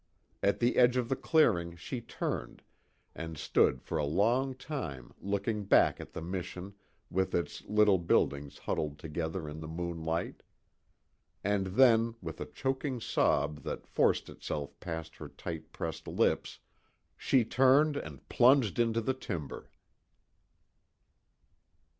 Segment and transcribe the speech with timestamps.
[0.41, 2.63] At the edge of the clearing she turned,
[3.13, 6.73] and stood for a long time looking back at the mission
[7.11, 10.41] with its little buildings huddled together in the moonlight.
[11.43, 16.57] And then, with a choking sob that forced itself past her tight pressed lips,
[17.15, 19.69] she turned and plunged into the timber.